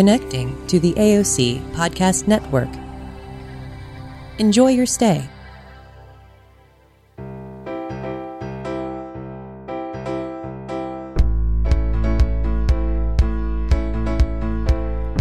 [0.00, 2.70] connecting to the AOC Podcast Network.
[4.38, 5.28] Enjoy your stay.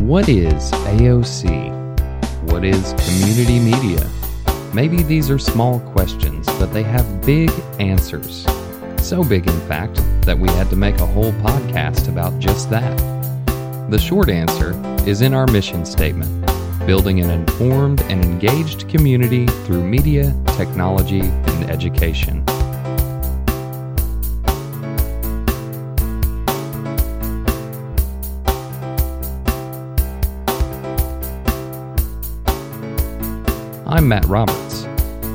[0.01, 1.75] What is AOC?
[2.49, 4.09] What is community media?
[4.73, 7.51] Maybe these are small questions, but they have big
[7.81, 8.45] answers.
[9.01, 13.18] So big, in fact, that we had to make a whole podcast about just that.
[13.89, 14.75] The short answer
[15.09, 16.45] is in our mission statement
[16.85, 22.43] building an informed and engaged community through media, technology, and education.
[33.87, 34.85] I'm Matt Roberts.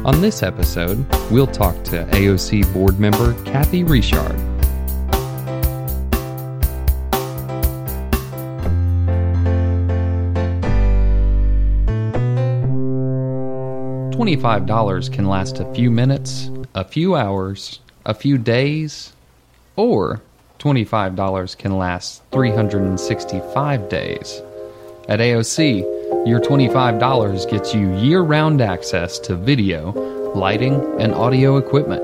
[0.06, 4.53] On this episode, we'll talk to AOC board member Kathy Richard.
[14.24, 19.12] $25 can last a few minutes, a few hours, a few days,
[19.76, 20.22] or
[20.60, 24.40] $25 can last 365 days.
[25.10, 29.90] At AOC, your $25 gets you year round access to video,
[30.34, 32.02] lighting, and audio equipment,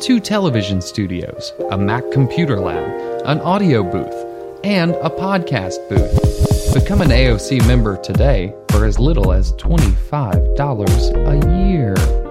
[0.00, 6.51] two television studios, a Mac computer lab, an audio booth, and a podcast booth.
[6.72, 10.56] Become an AOC member today for as little as $25
[11.26, 12.21] a year.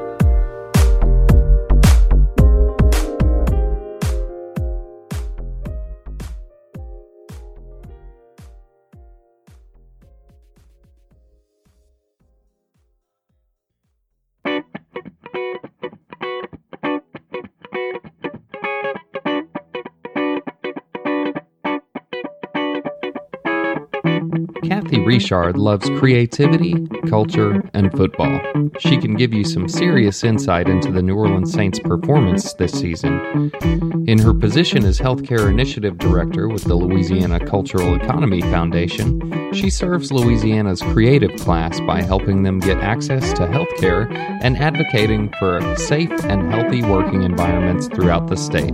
[24.63, 28.39] Kathy Richard loves creativity, culture, and football.
[28.79, 33.51] She can give you some serious insight into the New Orleans Saints' performance this season.
[34.07, 40.11] In her position as Healthcare Initiative Director with the Louisiana Cultural Economy Foundation, she serves
[40.11, 46.51] Louisiana's creative class by helping them get access to healthcare and advocating for safe and
[46.53, 48.73] healthy working environments throughout the state.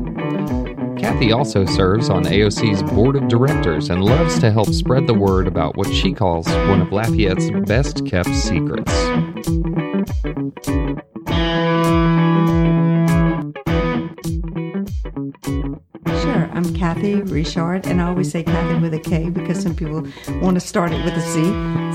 [1.00, 5.48] Kathy also serves on AOC's board of directors and loves to help spread the word
[5.48, 8.92] about what she calls one of Lafayette's best kept secrets.
[16.22, 20.08] Sure, I'm Kathy Richard, and I always say Kathy with a K because some people
[20.42, 21.44] want to start it with a C.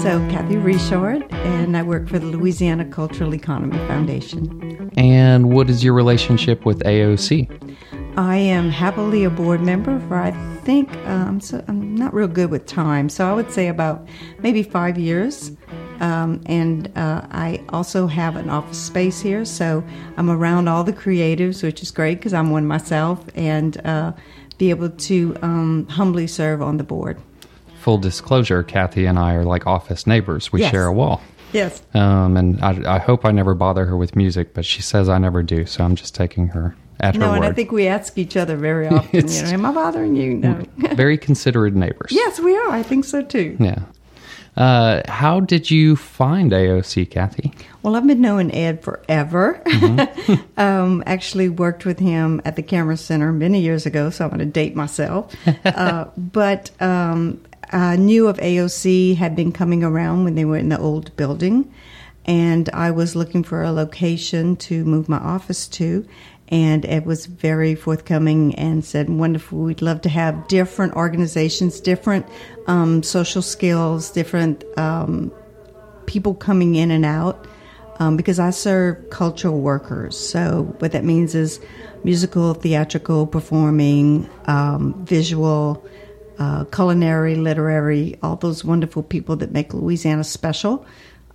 [0.00, 4.90] So, Kathy Richard, and I work for the Louisiana Cultural Economy Foundation.
[4.96, 7.76] And what is your relationship with AOC?
[8.16, 10.32] I am happily a board member for I
[10.64, 14.06] think um, so I'm not real good with time, so I would say about
[14.40, 15.52] maybe five years.
[16.00, 19.82] Um, and uh, I also have an office space here, so
[20.16, 24.12] I'm around all the creatives, which is great because I'm one myself, and uh,
[24.58, 27.18] be able to um, humbly serve on the board.
[27.80, 30.52] Full disclosure: Kathy and I are like office neighbors.
[30.52, 30.70] We Yes.
[30.70, 31.22] share a wall.
[31.52, 31.82] Yes.
[31.94, 35.18] Um, and I, I hope I never bother her with music, but she says I
[35.18, 37.50] never do, so I'm just taking her at No, her and word.
[37.50, 39.28] I think we ask each other very often.
[39.28, 40.34] You know, am I bothering you?
[40.34, 40.64] No.
[40.94, 42.10] Very considerate neighbors.
[42.12, 42.70] yes, we are.
[42.70, 43.56] I think so too.
[43.60, 43.80] Yeah.
[44.56, 47.52] Uh, how did you find AOC, Kathy?
[47.82, 49.62] Well, I've been knowing Ed forever.
[50.58, 54.40] um, actually, worked with him at the Camera Center many years ago, so I'm going
[54.40, 55.34] to date myself.
[55.64, 57.40] uh, but um,
[57.70, 61.72] I knew of AOC had been coming around when they were in the old building,
[62.26, 66.06] and I was looking for a location to move my office to.
[66.52, 69.58] And it was very forthcoming and said, "Wonderful.
[69.58, 72.26] We'd love to have different organizations, different
[72.68, 75.32] um, social skills, different um,
[76.06, 77.46] people coming in and out
[77.98, 80.18] um, because I serve cultural workers.
[80.18, 81.60] So, what that means is
[82.04, 85.84] musical, theatrical, performing, um, visual,
[86.38, 90.84] uh, culinary, literary, all those wonderful people that make Louisiana special.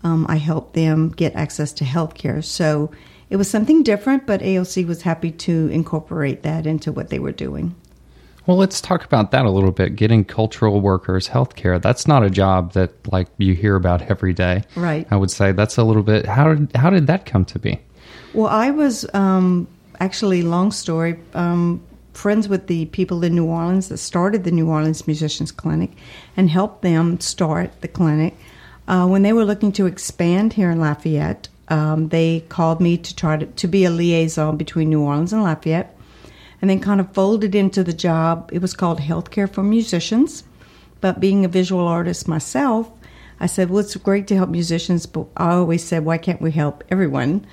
[0.04, 2.44] Um, I help them get access to healthcare.
[2.44, 2.92] So,
[3.30, 7.32] it was something different, but AOC was happy to incorporate that into what they were
[7.32, 7.76] doing.
[8.46, 9.98] Well, let's talk about that a little bit.
[9.98, 11.80] Getting cultural workers health care.
[11.80, 14.64] That's not a job that like you hear about every day.
[14.76, 15.06] Right.
[15.12, 17.82] I would say that's a little bit how did how did that come to be?
[18.34, 19.68] Well, I was um,
[20.00, 21.84] actually, long story, um,
[22.14, 25.92] friends with the people in New Orleans that started the New Orleans Musicians Clinic
[26.36, 28.36] and helped them start the clinic.
[28.88, 33.16] Uh, when they were looking to expand here in Lafayette, um, they called me to
[33.16, 35.96] try to, to be a liaison between New Orleans and Lafayette,
[36.62, 38.50] and then kind of folded into the job.
[38.54, 40.44] It was called Healthcare for Musicians,
[41.02, 42.92] but being a visual artist myself,
[43.40, 46.52] I said, well, it's great to help musicians, but I always said, why can't we
[46.52, 47.46] help everyone?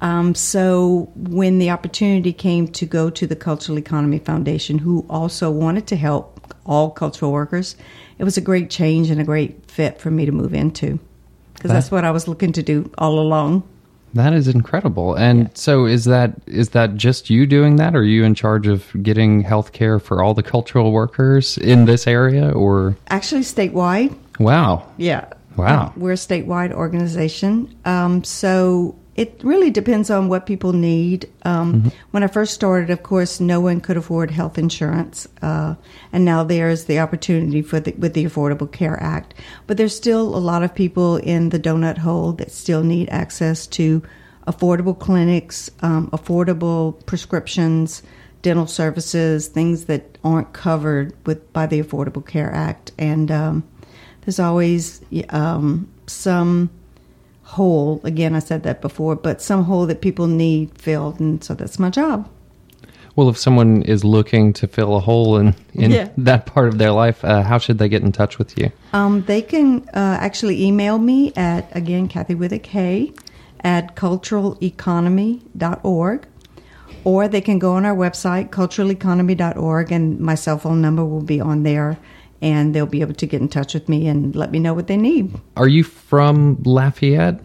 [0.00, 5.50] Um, so when the opportunity came to go to the Cultural Economy Foundation, who also
[5.50, 7.76] wanted to help all cultural workers,
[8.18, 10.98] it was a great change and a great fit for me to move into
[11.56, 13.62] because that's what I was looking to do all along.
[14.14, 15.14] That is incredible.
[15.14, 15.48] And yeah.
[15.54, 18.90] so is that is that just you doing that or are you in charge of
[19.02, 24.16] getting health care for all the cultural workers in this area or Actually statewide.
[24.38, 24.86] Wow.
[24.96, 25.26] Yeah.
[25.56, 25.92] Wow.
[25.96, 27.74] we're a statewide organization.
[27.86, 31.28] Um, so it really depends on what people need.
[31.42, 31.88] Um, mm-hmm.
[32.10, 35.74] When I first started, of course, no one could afford health insurance, uh,
[36.12, 39.34] and now there's the opportunity for the, with the Affordable Care Act.
[39.66, 43.66] But there's still a lot of people in the donut hole that still need access
[43.68, 44.02] to
[44.46, 48.02] affordable clinics, um, affordable prescriptions,
[48.42, 53.64] dental services, things that aren't covered with by the Affordable Care Act, and um,
[54.20, 56.68] there's always um, some
[57.46, 58.00] hole.
[58.02, 61.78] Again, I said that before, but some hole that people need filled, and so that's
[61.78, 62.28] my job.
[63.14, 66.08] Well, if someone is looking to fill a hole in, in yeah.
[66.18, 68.72] that part of their life, uh, how should they get in touch with you?
[68.92, 73.12] Um, they can uh, actually email me at, again, Kathy with a K,
[73.60, 76.26] at culturaleconomy.org,
[77.04, 81.40] or they can go on our website, culturaleconomy.org, and my cell phone number will be
[81.40, 81.96] on there
[82.42, 84.86] and they'll be able to get in touch with me and let me know what
[84.86, 85.34] they need.
[85.56, 87.40] Are you from Lafayette?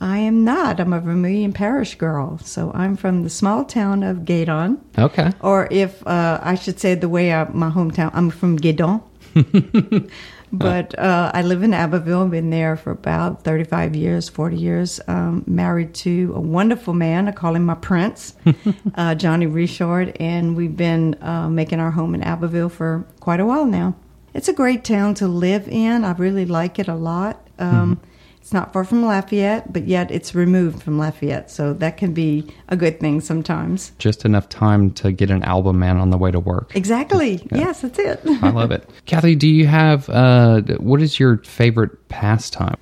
[0.00, 0.80] I am not.
[0.80, 4.78] I'm a Vermilion Parish girl, so I'm from the small town of Gueydan.
[4.98, 5.32] Okay.
[5.40, 9.02] Or if uh, I should say the way I, my hometown, I'm from Gueydan.
[10.52, 12.28] but uh, I live in Abbeville.
[12.28, 15.00] Been there for about 35 years, 40 years.
[15.08, 17.28] Um, married to a wonderful man.
[17.28, 18.34] I call him my prince,
[18.94, 23.46] uh, Johnny Richard, and we've been uh, making our home in Abbeville for quite a
[23.46, 23.96] while now.
[24.34, 26.04] It's a great town to live in.
[26.04, 27.46] I really like it a lot.
[27.58, 28.10] Um, mm-hmm.
[28.40, 32.46] It's not far from Lafayette, but yet it's removed from Lafayette, so that can be
[32.68, 33.92] a good thing sometimes.
[33.98, 36.76] Just enough time to get an album man on the way to work.
[36.76, 37.36] Exactly.
[37.50, 37.58] Yeah.
[37.58, 38.20] Yes, that's it.
[38.42, 38.86] I love it.
[39.06, 42.76] Kathy, do you have uh, what is your favorite pastime?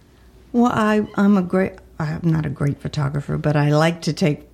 [0.52, 4.48] Well, I I'm a great I'm not a great photographer, but I like to take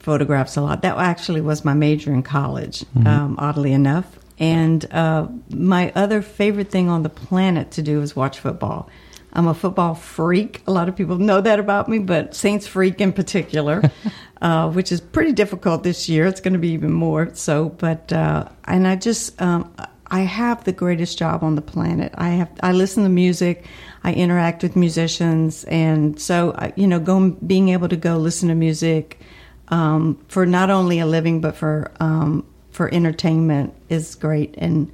[0.00, 0.82] photographs a lot.
[0.82, 3.06] That actually was my major in college, mm-hmm.
[3.06, 4.18] um, oddly enough.
[4.40, 8.88] And uh, my other favorite thing on the planet to do is watch football.
[9.32, 10.62] I'm a football freak.
[10.66, 13.82] A lot of people know that about me, but Saints freak in particular,
[14.42, 16.26] uh, which is pretty difficult this year.
[16.26, 17.68] It's going to be even more so.
[17.68, 19.72] But uh, and I just um,
[20.08, 22.12] I have the greatest job on the planet.
[22.16, 23.66] I have I listen to music,
[24.02, 28.54] I interact with musicians, and so you know, going being able to go listen to
[28.56, 29.20] music
[29.68, 32.44] um, for not only a living but for um,
[32.80, 34.54] for entertainment is great.
[34.56, 34.90] And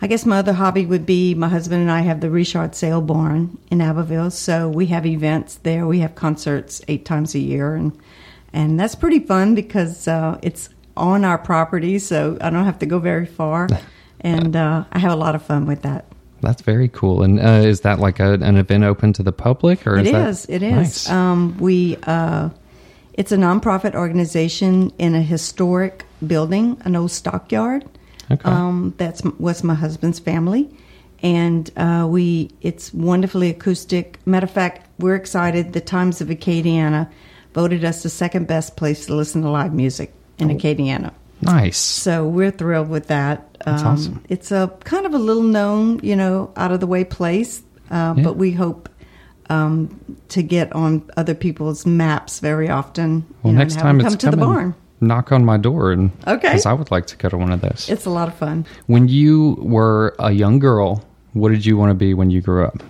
[0.00, 3.02] I guess my other hobby would be my husband and I have the Richard Sale
[3.02, 5.86] Barn in Abbeville, so we have events there.
[5.86, 7.92] We have concerts eight times a year, and
[8.54, 12.86] and that's pretty fun because uh, it's on our property, so I don't have to
[12.86, 13.68] go very far,
[14.22, 16.06] and uh, I have a lot of fun with that.
[16.40, 17.22] That's very cool.
[17.22, 20.14] And uh, is that like a, an event open to the public, or it is?
[20.14, 20.72] is it is.
[20.72, 21.10] Nice.
[21.10, 22.48] Um, we uh,
[23.12, 27.84] it's a nonprofit organization in a historic building, an old stockyard.
[28.30, 28.48] Okay.
[28.48, 30.70] Um, that's was my husband's family,
[31.22, 34.24] and uh, we it's wonderfully acoustic.
[34.26, 35.72] Matter of fact, we're excited.
[35.72, 37.10] The Times of Acadiana
[37.54, 40.54] voted us the second best place to listen to live music in oh.
[40.54, 41.12] Acadiana.
[41.42, 41.78] Nice.
[41.78, 43.52] So we're thrilled with that.
[43.64, 44.24] That's um, awesome.
[44.28, 48.14] It's a kind of a little known, you know, out of the way place, uh,
[48.16, 48.22] yeah.
[48.22, 48.88] but we hope
[49.48, 49.98] um,
[50.28, 53.26] to get on other people's maps very often.
[53.42, 56.48] Well, know, next time come to the barn knock on my door and okay.
[56.48, 57.88] because i would like to go to one of those.
[57.88, 58.66] It's a lot of fun.
[58.86, 62.64] When you were a young girl what did you want to be when you grew
[62.64, 62.82] up?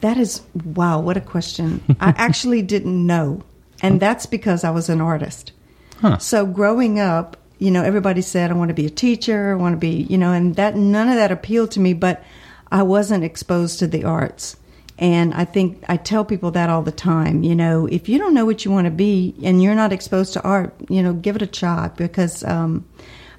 [0.00, 1.82] That is wow what a question.
[2.00, 3.42] I actually didn't know
[3.82, 3.98] and oh.
[3.98, 5.52] that's because i was an artist.
[6.00, 6.18] Huh.
[6.18, 9.74] so growing up you know everybody said i want to be a teacher i want
[9.74, 12.24] to be you know and that none of that appealed to me but
[12.72, 14.56] i wasn't exposed to the arts
[15.02, 17.42] and I think I tell people that all the time.
[17.42, 20.32] You know, if you don't know what you want to be and you're not exposed
[20.34, 22.88] to art, you know, give it a shot because um,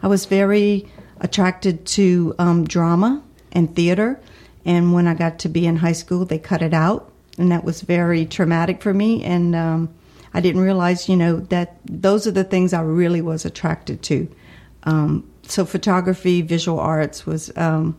[0.02, 0.92] I was very
[1.22, 4.20] attracted to um, drama and theater.
[4.66, 7.10] And when I got to be in high school, they cut it out.
[7.38, 9.24] And that was very traumatic for me.
[9.24, 9.94] And um,
[10.34, 14.30] I didn't realize, you know, that those are the things I really was attracted to.
[14.84, 17.98] Um, so photography, visual arts was um,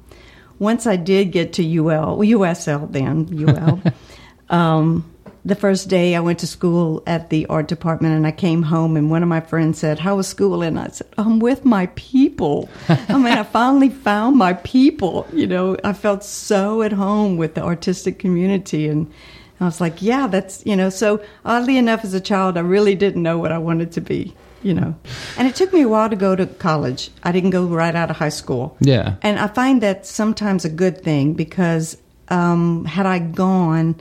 [0.58, 3.82] once I did get to UL, USL then, UL,
[4.56, 5.10] um,
[5.44, 8.96] the first day I went to school at the art department and I came home
[8.96, 10.62] and one of my friends said, How was school?
[10.62, 12.68] And I said, I'm with my people.
[12.88, 15.26] I mean, I finally found my people.
[15.32, 18.88] You know, I felt so at home with the artistic community.
[18.88, 19.12] And
[19.60, 22.94] I was like, Yeah, that's, you know, so oddly enough, as a child, I really
[22.94, 24.34] didn't know what I wanted to be.
[24.64, 24.94] You know,
[25.36, 27.10] and it took me a while to go to college.
[27.22, 28.76] I didn't go right out of high school.
[28.80, 29.16] Yeah.
[29.22, 33.96] And I find that sometimes a good thing because um, had I gone,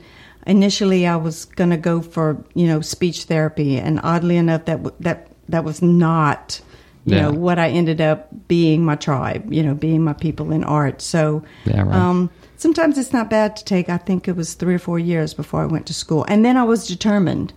[0.46, 4.82] initially I was going to go for you know speech therapy, and oddly enough, that
[4.82, 6.60] w- that that was not
[7.04, 7.22] you Yeah.
[7.24, 9.52] know what I ended up being my tribe.
[9.52, 11.02] You know, being my people in art.
[11.02, 11.94] So Yeah, right.
[11.94, 13.90] um, sometimes it's not bad to take.
[13.90, 16.56] I think it was three or four years before I went to school, and then
[16.56, 17.52] I was determined.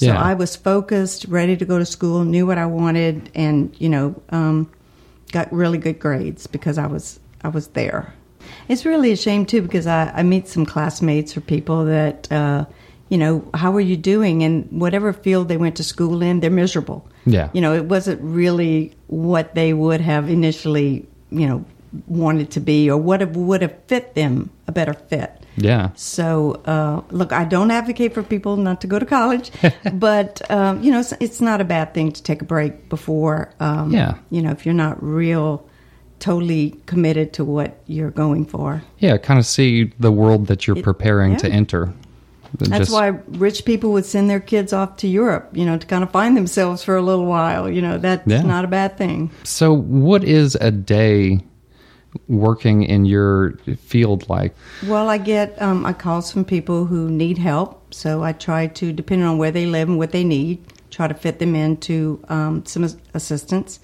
[0.00, 0.18] So Yeah.
[0.18, 4.14] I was focused, ready to go to school, knew what I wanted, and you know,
[4.30, 4.70] um,
[5.30, 8.14] got really good grades because I was I was there.
[8.68, 12.64] It's really a shame too because I, I meet some classmates or people that uh,
[13.10, 16.50] you know how are you doing and whatever field they went to school in they're
[16.50, 17.06] miserable.
[17.26, 17.50] Yeah.
[17.52, 21.62] you know it wasn't really what they would have initially you know
[22.06, 25.30] wanted to be or what would have fit them a better fit.
[25.62, 25.90] Yeah.
[25.94, 29.50] So, uh, look, I don't advocate for people not to go to college,
[29.92, 33.52] but um, you know, it's, it's not a bad thing to take a break before.
[33.60, 34.14] Um, Yeah.
[34.30, 35.66] You know, if you're not real,
[36.18, 38.82] totally committed to what you're going for.
[38.98, 39.16] Yeah.
[39.18, 41.54] Kind of see the world that you're It- preparing to yeah.
[41.54, 41.92] enter.
[42.58, 45.86] That's Just- why rich people would send their kids off to Europe, you know, to
[45.86, 47.70] kind of find themselves for a little while.
[47.70, 48.42] You know, that's Yeah.
[48.42, 49.30] not a bad thing.
[49.44, 51.44] So, what is a day
[52.28, 54.54] working in your field like?
[54.86, 58.92] Well, I get um, I calls from people who need help, so I try to,
[58.92, 60.58] depending on where they live and what they need,
[60.90, 63.80] try to fit them into um, some assistance.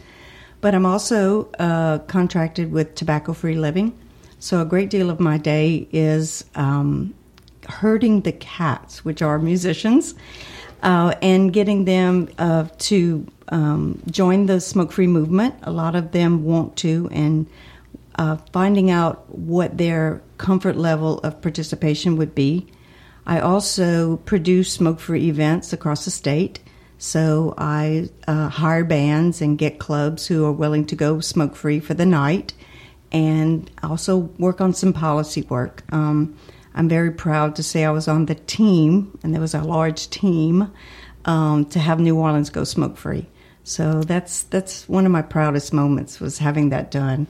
[0.60, 3.96] But I'm also uh, contracted with Tobacco Free Living,
[4.38, 7.14] so a great deal of my day is um,
[7.68, 10.14] herding the cats, which are musicians,
[10.82, 15.54] uh, and getting them uh, to um, join the smoke free movement.
[15.62, 17.46] A lot of them want to, and
[18.16, 22.66] uh, finding out what their comfort level of participation would be.
[23.26, 26.60] I also produce smoke free events across the state.
[26.98, 31.80] So I uh, hire bands and get clubs who are willing to go smoke free
[31.80, 32.54] for the night,
[33.12, 35.82] and also work on some policy work.
[35.92, 36.36] Um,
[36.74, 40.08] I'm very proud to say I was on the team, and there was a large
[40.08, 40.72] team
[41.26, 43.26] um, to have New Orleans go smoke free.
[43.64, 47.26] So that's that's one of my proudest moments was having that done,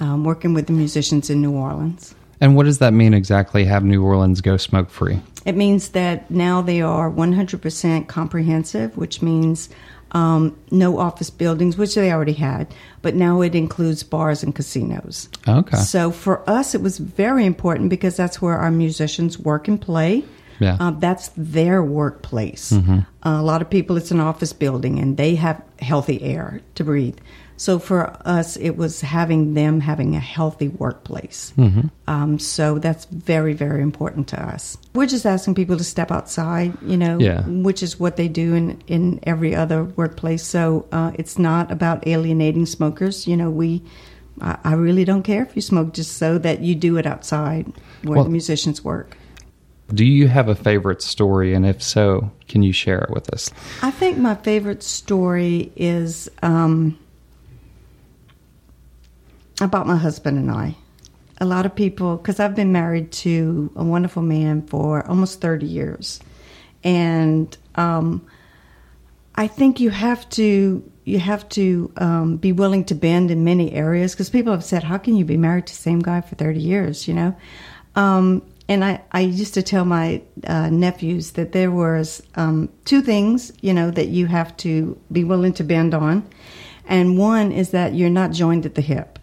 [0.00, 2.14] um, working with the musicians in New Orleans.
[2.40, 3.64] And what does that mean exactly?
[3.64, 5.20] Have New Orleans go smoke free?
[5.46, 9.68] It means that now they are 100% comprehensive, which means
[10.12, 12.72] um, no office buildings, which they already had,
[13.02, 15.28] but now it includes bars and casinos.
[15.46, 15.76] Okay.
[15.76, 20.24] So for us, it was very important because that's where our musicians work and play.
[20.60, 20.76] Yeah.
[20.78, 22.72] Uh, that's their workplace.
[22.72, 26.84] Uh, a lot of people, it's an office building and they have healthy air to
[26.84, 27.18] breathe.
[27.56, 31.52] So for us, it was having them having a healthy workplace.
[32.08, 34.76] Um, so that's very, very important to us.
[34.94, 37.42] We're just asking people to step outside, you know, Yeah.
[37.46, 40.42] which is what they do in, in every other workplace.
[40.42, 43.26] So uh, it's not about alienating smokers.
[43.28, 43.82] You know, we,
[44.40, 47.66] I, I really don't care if you smoke, just so that you do it outside
[48.02, 49.16] where Well- the musicians work.
[49.94, 51.52] Do you have a favorite story?
[51.54, 53.50] And if so, can you share it with us?
[53.82, 56.98] I think my favorite story is um,
[59.60, 60.76] about my husband and I.
[61.38, 65.66] A lot of people, because I've been married to a wonderful man for almost 30
[65.66, 66.20] years.
[66.84, 68.26] And um,
[69.34, 73.72] I think you have to you have to um, be willing to bend in many
[73.72, 76.34] areas because people have said, "How can you be married to the same guy for
[76.36, 77.36] thirty years?" You know,
[77.96, 83.02] um, and I, I used to tell my uh, nephews that there was um, two
[83.02, 86.28] things you know that you have to be willing to bend on,
[86.86, 89.13] and one is that you're not joined at the hip.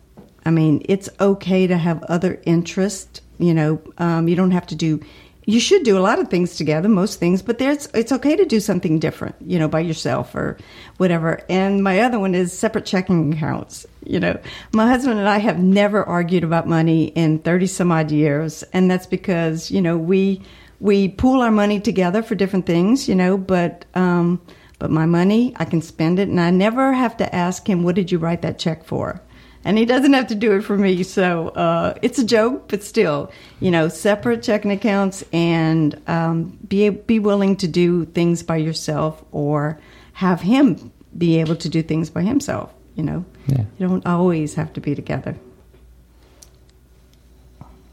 [0.45, 3.21] I mean, it's okay to have other interests.
[3.37, 4.99] You know, um, you don't have to do.
[5.45, 8.45] You should do a lot of things together, most things, but there's it's okay to
[8.45, 9.35] do something different.
[9.41, 10.57] You know, by yourself or
[10.97, 11.41] whatever.
[11.49, 13.85] And my other one is separate checking accounts.
[14.05, 14.39] You know,
[14.71, 18.89] my husband and I have never argued about money in thirty some odd years, and
[18.89, 20.41] that's because you know we
[20.79, 23.07] we pool our money together for different things.
[23.07, 23.85] You know, but.
[23.95, 24.41] um
[24.79, 27.93] but my money, I can spend it, and I never have to ask him, "What
[27.93, 29.21] did you write that check for?"
[29.63, 31.03] And he doesn't have to do it for me.
[31.03, 36.89] So uh, it's a joke, but still, you know, separate checking accounts and um, be
[36.89, 39.79] be willing to do things by yourself, or
[40.13, 42.73] have him be able to do things by himself.
[42.95, 43.61] You know, Yeah.
[43.77, 45.35] you don't always have to be together.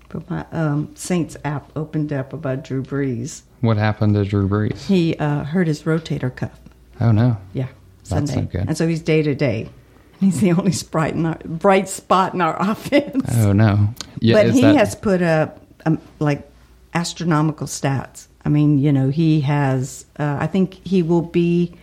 [0.09, 3.43] But my um, Saints app opened up about Drew Brees.
[3.61, 4.87] What happened to Drew Brees?
[4.87, 6.59] He uh, hurt his rotator cuff.
[7.01, 7.37] Oh no.
[7.53, 7.69] Yeah,
[8.09, 8.37] That's Sunday.
[8.37, 8.65] not good.
[8.69, 9.69] And so he's day to day.
[10.21, 13.25] He's the only sprite in our, bright spot in our offense.
[13.37, 13.95] Oh no.
[14.21, 16.51] Yeah, but he that- has put up um, like
[16.95, 18.27] astronomical stats.
[18.45, 20.07] I mean, you know, he has.
[20.19, 21.75] Uh, I think he will be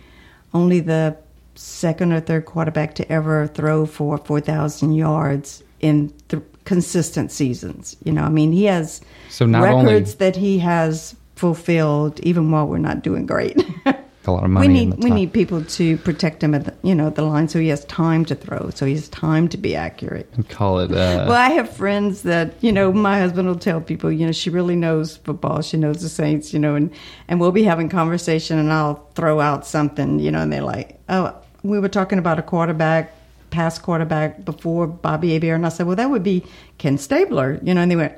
[0.52, 1.16] only the
[1.54, 7.96] second or third quarterback to ever throw for four thousand yards in th- consistent seasons.
[8.04, 9.00] You know, I mean, he has
[9.30, 13.62] So not only- records that he has fulfilled, even while we're not doing great.
[14.26, 14.68] a lot of money.
[14.68, 17.58] we need we need people to protect him at the, you know the line, so
[17.58, 20.28] he has time to throw, so he has time to be accurate.
[20.48, 20.90] call it.
[20.90, 22.92] Uh, Well, I have friends that you know.
[22.92, 25.62] My husband will tell people, you know, she really knows football.
[25.62, 26.90] She knows the Saints, you know, and
[27.28, 30.98] and we'll be having conversation, and I'll throw out something, you know, and they're like,
[31.08, 33.12] "Oh, we were talking about a quarterback,
[33.50, 36.44] past quarterback before Bobby Hebert," and I said, "Well, that would be
[36.78, 38.14] Ken Stabler," you know, and they went.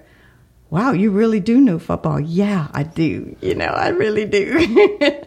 [0.71, 2.21] Wow, you really do know football.
[2.21, 3.35] Yeah, I do.
[3.41, 4.45] You know, I really do.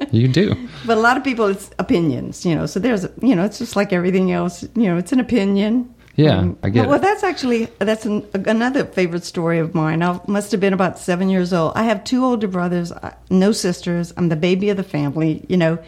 [0.11, 0.55] you do.
[0.85, 2.67] But a lot of people, it's opinions, you know.
[2.67, 4.61] So there's, you know, it's just like everything else.
[4.75, 5.93] You know, it's an opinion.
[6.17, 7.01] Yeah, Um, I get well, it.
[7.01, 10.03] that's actually that's an, another favorite story of mine.
[10.03, 11.71] I must have been about seven years old.
[11.75, 14.13] I have two older brothers, uh, no sisters.
[14.17, 15.79] I'm the baby of the family, you know.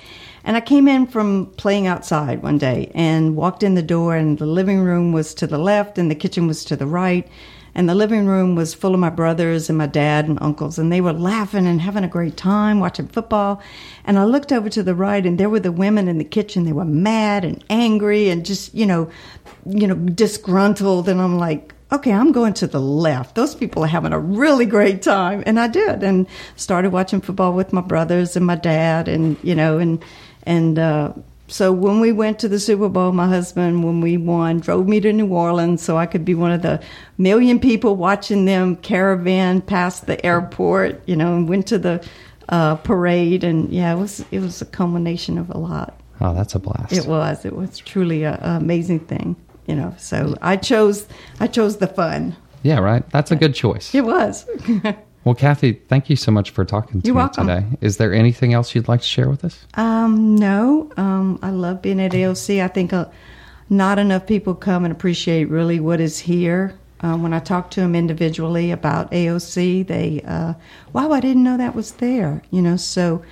[0.46, 4.40] And I came in from playing outside one day and walked in the door, and
[4.40, 7.28] the living room was to the left, and the kitchen was to the right.
[7.76, 10.92] And the living room was full of my brothers and my dad and uncles, and
[10.92, 13.62] they were laughing and having a great time watching football.
[14.06, 16.66] And I looked over to the right, and there were the women in the kitchen.
[16.66, 19.10] They were mad and angry and just, you know,
[19.66, 21.10] you know, disgruntled.
[21.10, 23.36] And I'm like, okay, I'm going to the left.
[23.36, 25.44] Those people are having a really great time.
[25.46, 29.56] And I did, and started watching football with my brothers and my dad, and you
[29.56, 30.04] know, and
[30.44, 30.78] and.
[30.78, 31.14] uh
[31.54, 35.00] so when we went to the Super Bowl, my husband, when we won, drove me
[35.02, 36.82] to New Orleans so I could be one of the
[37.20, 42.04] million people watching them caravan past the airport, you know, and went to the
[42.50, 43.44] uh, parade.
[43.44, 45.96] And yeah, it was it was a culmination of a lot.
[46.22, 46.92] Oh, that's a blast.
[46.92, 47.46] It was.
[47.46, 49.36] It was truly an amazing thing,
[49.68, 49.94] you know.
[50.00, 51.08] So I chose
[51.40, 52.36] I chose the fun.
[52.64, 53.08] Yeah, right.
[53.12, 53.94] That's a good choice.
[53.94, 54.48] It was.
[55.24, 57.48] Well, Kathy, thank you so much for talking to You're me welcome.
[57.48, 57.66] today.
[57.80, 59.66] Is there anything else you'd like to share with us?
[59.76, 62.62] Um, no, um, I love being at AOC.
[62.62, 63.06] I think uh,
[63.70, 66.78] not enough people come and appreciate really what is here.
[67.00, 70.54] Um, when I talk to them individually about AOC, they, uh,
[70.94, 72.42] wow, I didn't know that was there.
[72.50, 73.24] You know, so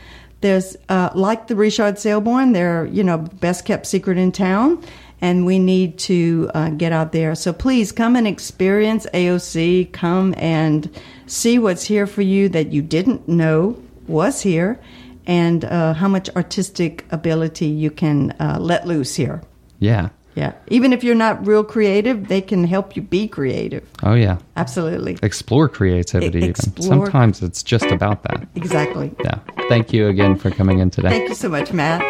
[0.41, 4.83] there's uh, like the Richard Sale Barn, they're you know best kept secret in town,
[5.21, 7.35] and we need to uh, get out there.
[7.35, 9.93] So please come and experience AOC.
[9.93, 10.89] Come and
[11.27, 14.79] see what's here for you that you didn't know was here
[15.27, 19.41] and uh, how much artistic ability you can uh, let loose here.
[19.79, 20.09] Yeah.
[20.35, 20.53] Yeah.
[20.67, 23.87] Even if you're not real creative, they can help you be creative.
[24.01, 24.37] Oh, yeah.
[24.55, 25.17] Absolutely.
[25.21, 26.39] Explore creativity.
[26.39, 26.81] E- even.
[26.81, 28.47] Sometimes it's just about that.
[28.55, 29.13] Exactly.
[29.23, 29.39] Yeah.
[29.67, 31.09] Thank you again for coming in today.
[31.09, 32.01] Thank you so much, Matt.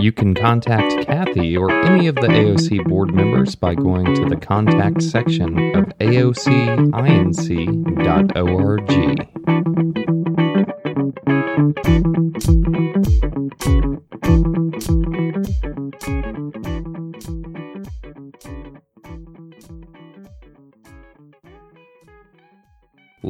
[0.00, 4.36] You can contact Kathy or any of the AOC board members by going to the
[4.36, 6.38] contact section of aocinc.org.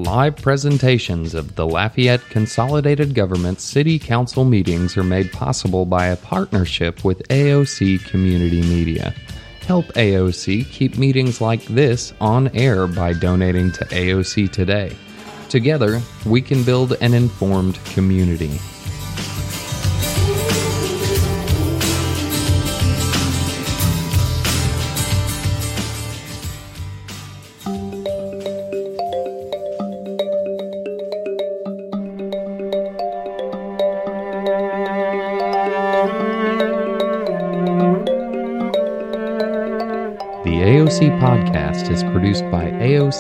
[0.09, 6.17] Live presentations of the Lafayette Consolidated Government City Council meetings are made possible by a
[6.17, 9.15] partnership with AOC Community Media.
[9.67, 14.97] Help AOC keep meetings like this on air by donating to AOC today.
[15.51, 18.59] Together, we can build an informed community.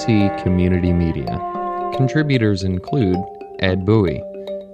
[0.08, 1.38] Community Media.
[1.94, 3.18] Contributors include
[3.58, 4.22] Ed Bowie,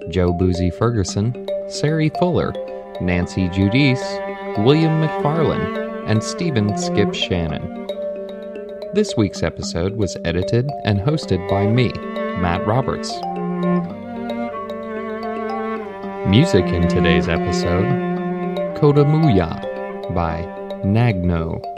[0.09, 2.53] Joe Boozy Ferguson, Sari Fuller,
[3.01, 4.01] Nancy Judice,
[4.59, 7.85] William McFarlane, and Stephen Skip Shannon.
[8.93, 11.89] This week's episode was edited and hosted by me,
[12.39, 13.11] Matt Roberts.
[16.29, 17.83] Music in today's episode
[18.77, 20.43] Kodamuya by
[20.85, 21.74] Nagno.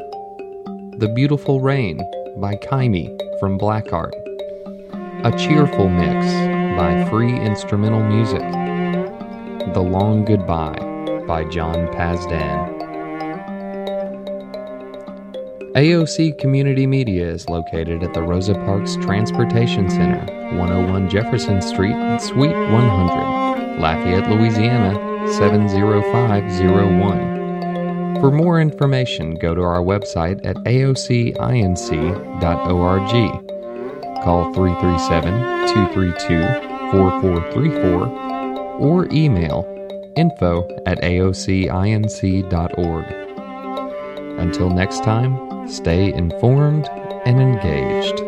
[1.00, 2.00] The Beautiful Rain
[2.38, 4.16] by Kaimi from Black Art.
[5.24, 6.26] A Cheerful Mix
[6.76, 8.42] by Free Instrumental Music.
[9.76, 10.80] The Long Goodbye
[11.28, 12.74] by John Pazdan.
[15.76, 20.26] AOC Community Media is located at the Rosa Parks Transportation Center,
[20.58, 24.96] 101 Jefferson Street, Suite 100, Lafayette, Louisiana
[25.34, 27.37] 70501.
[28.22, 31.36] For more information, go to our website at aocinc.org.
[34.24, 35.34] Call 337
[35.74, 38.08] 232 4434
[38.80, 39.66] or email
[40.16, 43.06] info at aocinc.org.
[44.40, 46.88] Until next time, stay informed
[47.26, 48.22] and engaged.